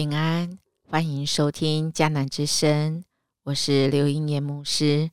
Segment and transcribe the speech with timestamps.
[0.00, 0.58] 平安，
[0.88, 3.04] 欢迎收听迦南之声，
[3.42, 5.10] 我是刘英年牧师。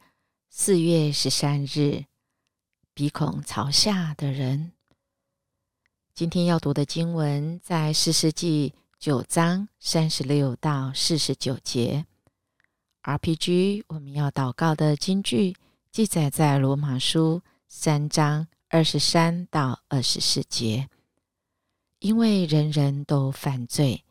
[0.49, 2.05] 四月十三日，
[2.93, 4.71] 鼻孔朝下的人。
[6.13, 12.05] 今天要读的经文在四世纪九章三十六到四十九节。
[13.03, 15.57] RPG，我们要祷告的经句
[15.91, 20.87] 记载在罗马书三章二十三到二十四节。
[21.99, 24.05] 因为人人都犯罪。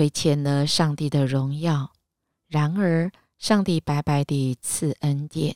[0.00, 1.92] 亏欠了上帝的荣耀，
[2.48, 5.54] 然而上帝白白地赐恩典，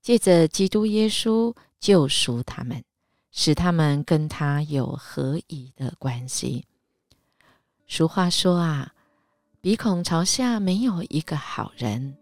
[0.00, 2.84] 借着基督耶稣救赎他们，
[3.32, 6.66] 使他们跟他有合宜的关系。
[7.88, 8.94] 俗话说啊，
[9.60, 12.16] 鼻孔朝下没有一个好人，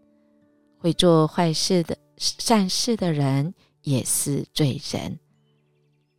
[0.79, 5.19] 会做坏事的善事的人也是罪人。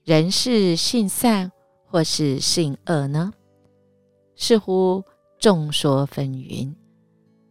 [0.04, 1.50] 人是性善
[1.86, 3.32] 或是性恶呢？
[4.36, 5.02] 似乎。
[5.40, 6.70] 众说纷纭，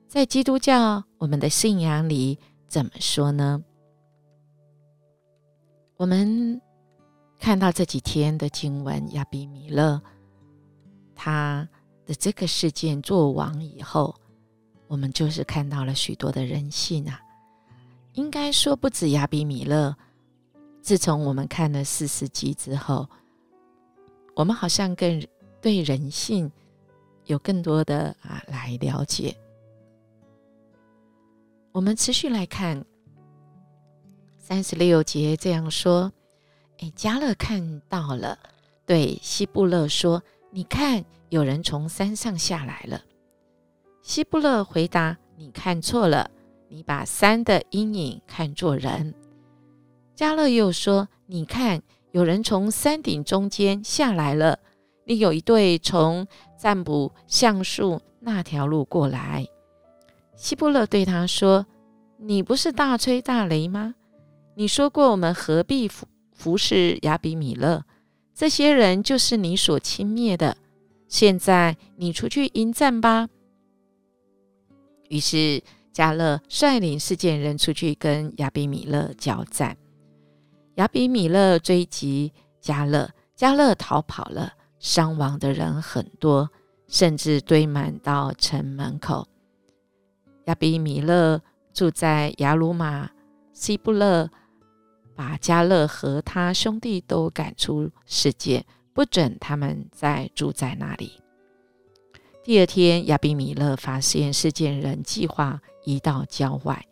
[0.07, 2.37] 在基督教我们的信仰里
[2.67, 3.63] 怎么说呢？
[5.97, 6.61] 我们
[7.39, 9.99] 看到这几天的经文，亚比米勒
[11.15, 11.67] 他
[12.05, 14.15] 的这个事件做王以后，
[14.87, 17.19] 我们就是看到了许多的人性啊。
[18.13, 19.95] 应该说不止亚比米勒，
[20.79, 23.09] 自从我们看了四世纪之后，
[24.35, 25.25] 我们好像更
[25.59, 26.51] 对人性。
[27.29, 29.37] 有更多的啊来了解，
[31.71, 32.83] 我们持续来看
[34.39, 36.11] 三十六节这样说：，
[36.79, 38.39] 哎，加勒看到了，
[38.83, 42.99] 对希布勒说：“你看，有人从山上下来了。”
[44.01, 46.31] 希布勒回答：“你看错了，
[46.67, 49.13] 你把山的阴影看作人。”
[50.17, 54.57] 加勒又说：“你看，有人从山顶中间下来了。”
[55.09, 59.47] 另有一对从占卜橡树那条路过来，
[60.35, 61.65] 希布勒对他说
[62.21, 63.95] ：“你不是大吹大擂吗？
[64.53, 67.83] 你说过我们何必服服侍亚比米勒？
[68.35, 70.55] 这些人就是你所轻蔑的。
[71.07, 73.29] 现在你出去迎战吧。”
[75.09, 75.59] 于是
[75.91, 79.75] 加勒率领四件人出去跟亚比米勒交战。
[80.75, 82.31] 亚比米勒追击
[82.61, 84.53] 加勒，加勒逃跑了。
[84.79, 86.49] 伤亡的人很多，
[86.87, 89.27] 甚至堆满到城门口。
[90.45, 91.41] 亚比米勒
[91.73, 93.11] 住在雅鲁玛，
[93.53, 94.29] 西布勒
[95.15, 101.21] 把加勒和他兄弟都赶出世界，不准他们再住在那里。
[102.43, 106.83] 第二天，亚比米勒发现世界人计划移到郊外，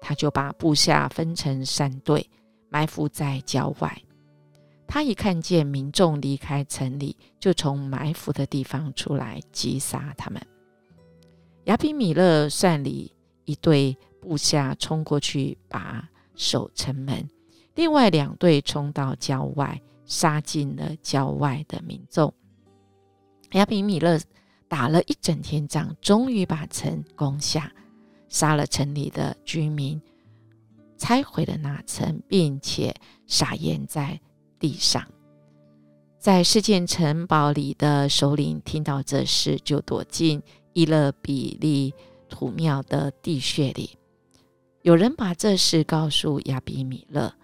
[0.00, 2.28] 他就把部下分成三队，
[2.68, 4.02] 埋伏在郊外。
[4.88, 10.42] 他一看见民众离开城里，就从埋伏的地方出来击杀他们。
[11.64, 13.10] 亚比米勒率领
[13.44, 17.28] 一队部下冲过去把守城门，
[17.74, 22.32] 另外两队冲到郊外，杀尽了郊外的民众。
[23.52, 24.18] 亚比米勒
[24.68, 27.70] 打了一整天仗，终于把城攻下，
[28.30, 30.00] 杀了城里的居民，
[30.96, 32.94] 拆毁了那城，并且
[33.26, 34.18] 撒盐在。
[34.58, 35.06] 地上，
[36.18, 40.42] 在事件城堡里的首领听到这事，就躲进
[40.72, 41.94] 伊勒比利
[42.28, 43.96] 土庙的地穴里。
[44.82, 47.34] 有人把这事告诉亚比米勒，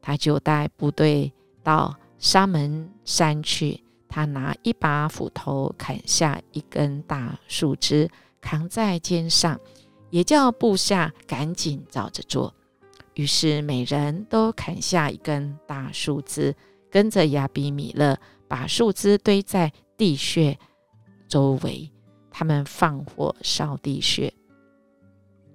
[0.00, 3.84] 他就带部队到沙门山去。
[4.10, 9.60] 他拿一把斧头砍下一根大树枝，扛在肩上，
[10.08, 12.54] 也叫部下赶紧照着做。
[13.18, 16.54] 于是，每人都砍下一根大树枝，
[16.88, 18.16] 跟着亚比米勒
[18.46, 20.56] 把树枝堆在地穴
[21.26, 21.90] 周围。
[22.30, 24.32] 他们放火烧地穴，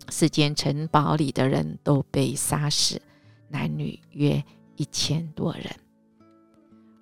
[0.09, 3.01] 四间城堡里的人都被杀死，
[3.47, 4.43] 男女约
[4.75, 5.73] 一千多人。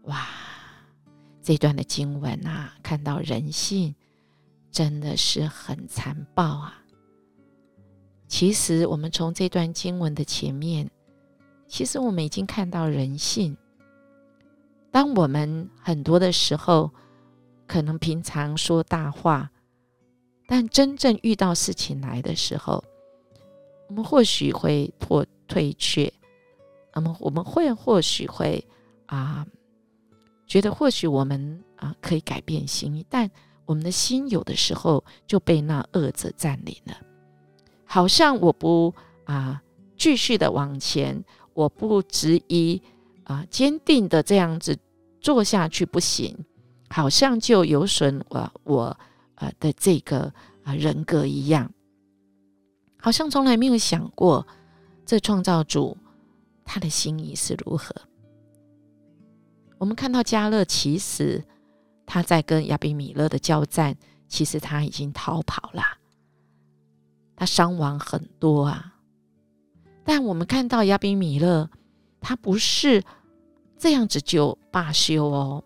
[0.03, 0.27] 哇，
[1.41, 3.95] 这段的经文啊，看到人性
[4.69, 6.81] 真的是很残暴啊！
[8.31, 10.89] 其实，我们从这段经文的前面，
[11.68, 13.57] 其实我们已经看到人性。
[14.89, 16.89] 当我们很多的时候，
[17.68, 19.51] 可能平常说大话，
[20.48, 22.81] 但真正遇到事情来的时候，
[23.89, 26.12] 我们或许会破退却，
[26.95, 28.66] 那么我们会或许会
[29.07, 29.45] 啊，
[30.48, 33.30] 觉得或许我们啊可以改变心意，但
[33.66, 36.95] 我们的心有的时候就被那恶者占领了。
[37.93, 38.95] 好像我不
[39.25, 39.61] 啊，
[39.97, 41.21] 继续的往前，
[41.53, 42.81] 我不执意
[43.25, 44.77] 啊，坚定的这样子
[45.19, 46.45] 做下去不行，
[46.89, 48.97] 好像就有损我我
[49.35, 50.33] 呃的这个
[50.63, 51.69] 啊人格一样，
[52.97, 54.47] 好像从来没有想过
[55.05, 55.97] 这创造主
[56.63, 57.94] 他的心意是如何。
[59.77, 61.44] 我们看到加勒其实
[62.05, 63.97] 他在跟亚比米勒的交战，
[64.29, 65.83] 其实他已经逃跑了，
[67.41, 68.93] 他伤亡很多啊。
[70.03, 71.71] 但我们看到亚比米勒，
[72.19, 73.03] 他不是
[73.79, 75.63] 这样子就罢休哦，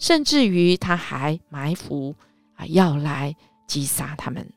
[0.00, 2.16] 甚至于他还埋伏
[2.56, 3.36] 啊，要来
[3.68, 4.52] 击杀他们。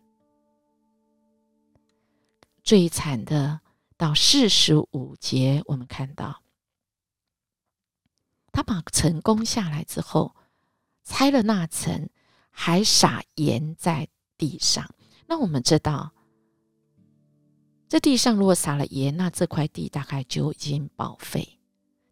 [2.63, 3.59] 最惨的
[3.95, 6.41] 到四十五节，我们看到。
[8.51, 10.35] 他把城攻下来之后，
[11.03, 12.09] 拆了那层，
[12.49, 14.83] 还撒盐在地上。
[15.27, 16.11] 那我们知道，
[17.87, 21.59] 这地上如果撒了盐，那这块地大概就已经报废，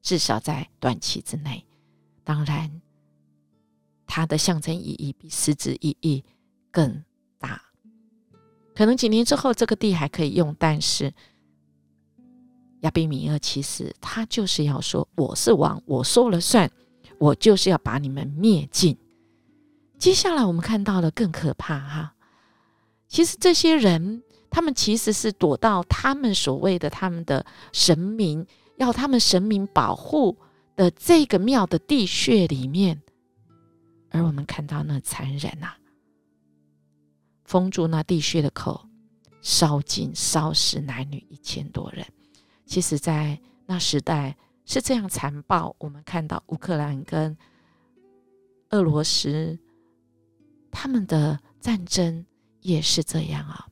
[0.02, 1.66] 至少在短期之内。
[2.24, 2.82] 当然，
[4.06, 6.24] 它的象征意义比实质意义
[6.72, 7.04] 更
[7.40, 7.62] 大。
[8.76, 11.14] 可能几年之后，这个地还可以用，但是。
[12.82, 16.70] 亚比米勒其实他就是要说：“我是王，我说了算，
[17.18, 18.96] 我就是要把你们灭尽。”
[19.98, 22.15] 接下来我们看到了更可怕哈，
[23.08, 28.46] 其实这些人他们其实是躲到他们所谓的他们的神明
[28.78, 30.38] 要他们神明保护
[30.76, 33.02] 的这个庙的地穴里面，
[34.10, 35.78] 而我们看到那残忍啊，
[37.46, 38.88] 封住那地穴的口，
[39.42, 42.06] 烧尽烧死男女一千多人。
[42.66, 44.36] 其实，在那时代
[44.66, 45.76] 是这样残暴。
[45.80, 47.38] 我们看到乌克兰跟
[48.72, 49.58] 俄罗斯
[50.72, 52.26] 他们的战争
[52.66, 53.68] 也是这样啊。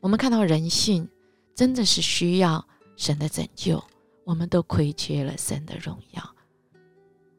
[0.00, 1.08] 我们看到人性
[1.54, 2.62] 真的是需要
[2.94, 3.82] 神的拯救，
[4.22, 6.36] 我们都亏缺了神的荣耀。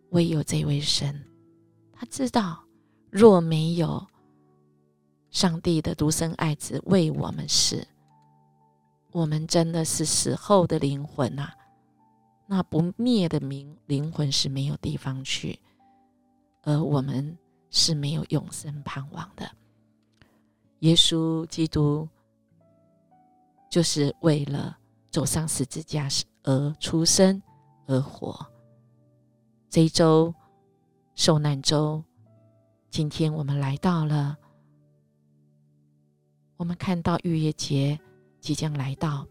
[0.10, 1.24] 唯有这位神，
[1.94, 2.64] 他知道
[3.12, 4.08] 若没有
[5.30, 7.88] 上帝的独生爱子为我们死。
[9.12, 11.52] 我们真的是死后的灵魂呐，
[12.48, 15.60] 那不灭的灵灵魂是没有地方去，
[16.64, 17.38] 而我们
[17.76, 19.52] 是没有永生盼望的。
[20.80, 22.08] 耶稣基督
[23.70, 24.78] 就是为了
[25.12, 26.08] 走上十字架
[26.44, 27.42] 而出生
[27.86, 28.34] 而活。
[29.70, 30.34] 这一周
[31.16, 32.02] 受难周，
[32.90, 34.38] 今天我们来到了，
[36.56, 38.00] 我们看到逾越节。
[38.40, 39.28] 即将来到，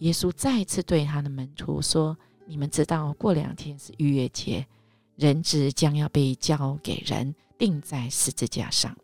[0.00, 4.66] 耶稣再次对他的门徒说：“你们知道，过两天是逾越节，
[5.22, 8.96] 人质将要被交给人，钉在十字架上。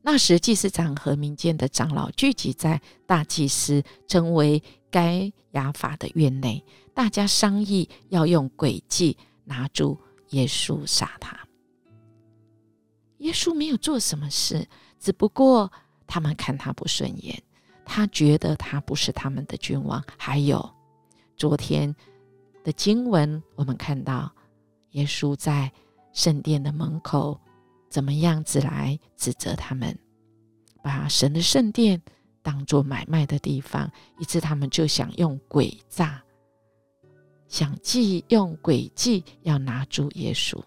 [0.00, 6.64] 那时，祭司长和民间的长老聚集在大祭司称为该亚法的院内，
[6.94, 9.98] 大家商议要用诡计拿住
[10.28, 11.36] 耶稣，杀他。
[13.18, 14.68] 耶稣没有做什么事，
[15.00, 15.70] 只不过……
[16.06, 17.40] 他们看他不顺眼，
[17.84, 20.02] 他觉得他不是他们的君王。
[20.16, 20.70] 还有
[21.36, 21.94] 昨天
[22.62, 24.30] 的经文，我们看到
[24.90, 25.70] 耶稣在
[26.12, 27.40] 圣殿的门口
[27.88, 29.98] 怎么样子来指责他们，
[30.82, 32.00] 把神的圣殿
[32.42, 36.22] 当做买卖的地方，以致他们就想用诡诈，
[37.48, 40.60] 想计用诡计要拿住耶稣。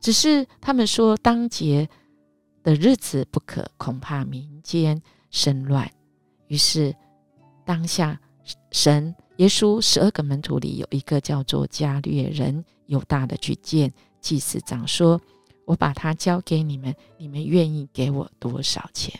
[0.00, 1.88] 只是他们说当节。
[2.64, 5.02] 的日子不可，恐怕民间
[5.32, 5.90] 生乱。
[6.46, 6.94] 于是
[7.64, 8.20] 当下，
[8.70, 15.20] 神耶稣十二个门徒里有一个叫做加略人犹大的去见祭司长，说
[15.64, 19.18] ：“我把他交给你们，你们愿意给我多少钱？”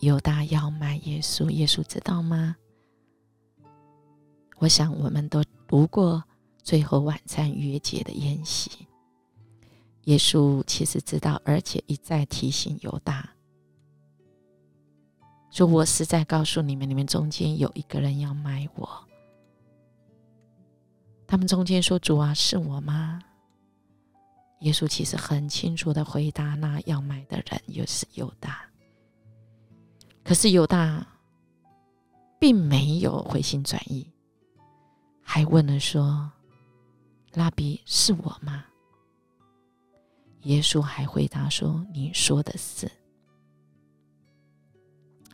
[0.00, 2.56] 犹大要卖耶稣，耶稣知道吗？
[4.58, 6.22] 我想我们都读过
[6.62, 8.70] 最后晚餐约节的宴席。
[10.04, 13.30] 耶稣其实知道，而且一再提醒犹大
[15.50, 18.88] 说：“我实在告诉你们，你们中间有一个人要卖我。”
[21.26, 23.20] 他们中间说：“主啊，是我吗？”
[24.60, 28.60] 耶稣其实很清楚的回答：“那要卖的人又是犹大。”
[30.22, 31.06] 可是犹大
[32.38, 34.06] 并没有回心转意，
[35.22, 36.30] 还问了说
[37.34, 38.64] ：“拉比，是我吗？”
[40.44, 42.90] 耶稣还回答说：“你说的是，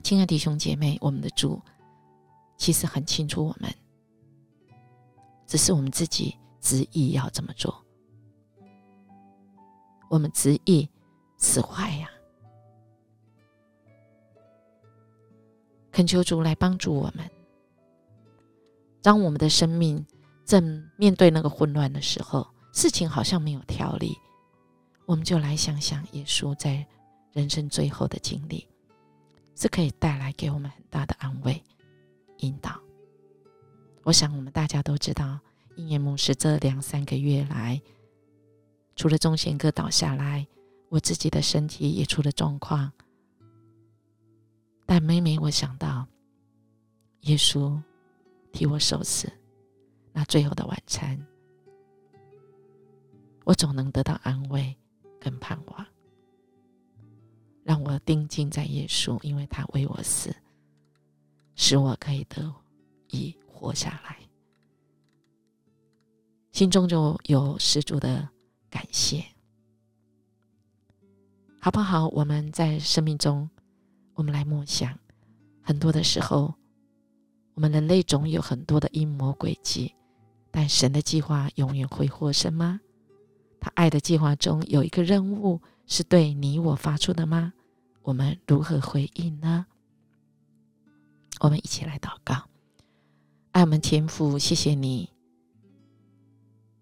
[0.07, 1.61] 亲爱的弟兄姐妹，我们的主
[2.57, 3.69] 其实很清楚我们，
[5.49, 7.85] 只是我们自己执意要这么做，
[10.09, 10.89] 我们执意
[11.39, 12.09] 使坏呀。
[15.91, 17.29] 恳求主来帮助我们，
[19.03, 20.07] 当我们的生命
[20.45, 24.17] 正面对那个混乱的时候，事情好像没有条理，
[25.05, 26.87] 我们就来想想耶稣在
[27.33, 28.69] 人生最后的经历，
[29.57, 31.61] 是可以带来给我们很大的安慰、
[32.39, 32.81] 引导。
[34.05, 35.41] 我想我们大家都知道，
[35.75, 37.81] 应验牧师这两三个月来，
[38.95, 40.47] 除了中贤哥倒下来，
[40.91, 42.93] 我自己的身体也出了状况。
[44.85, 46.07] 但每每我想到
[47.23, 47.77] 耶稣
[48.53, 49.29] 替我受死，
[50.13, 51.27] 那最后的晚餐，
[53.45, 54.77] 我总能得到安慰
[55.19, 55.87] 跟盼望，
[57.67, 60.33] 让我定睛在耶稣，因为他为我死，
[61.57, 62.55] 使我可以得
[63.11, 64.17] 以活下来，
[66.53, 68.29] 心中就有十足的
[68.71, 69.25] 感谢，
[71.59, 72.07] 好不好？
[72.11, 73.51] 我们在生命中。
[74.15, 74.99] 我们来默想，
[75.61, 76.55] 很多的时候，
[77.55, 79.93] 我们人类总有很多的阴谋诡计，
[80.51, 82.81] 但神的计划永远会获胜吗？
[83.61, 87.53] 他爱的计划中有一个任务是对你我发出的吗？
[88.07, 89.67] 我们如何回应呢？
[91.41, 92.49] 我们一起来祷告，
[93.51, 95.11] 爱我们天父，谢谢你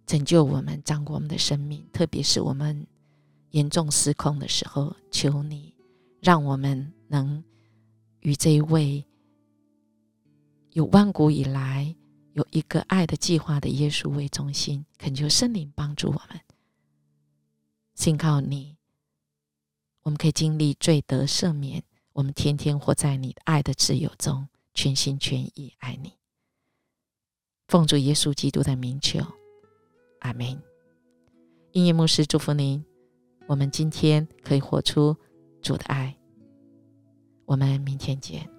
[0.04, 2.86] 拯救我们，掌管我们的生命，特别是我们
[3.52, 5.74] 严重失控的时候，求你
[6.20, 6.92] 让我们。
[7.06, 7.44] 能
[8.20, 9.04] 与这一位
[10.72, 11.94] 有万古以来
[12.32, 16.40] 有一个爱的计划的耶稣为中心，恳求圣灵帮助我们。
[17.94, 18.76] 信靠你，
[20.04, 21.82] 我们可以经历罪得赦免。
[22.12, 26.12] 我们天天活在你爱的自由中，全心全意爱你。
[27.66, 29.20] 奉主耶稣基督的名求，
[30.20, 30.46] 阿门。
[31.72, 32.84] 音乐牧师祝福您，
[33.48, 35.16] 我们今天可以活出
[35.60, 36.16] 主的爱。
[37.46, 38.53] 我们明天见。